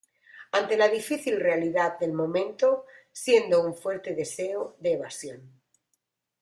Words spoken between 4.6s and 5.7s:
de evasión.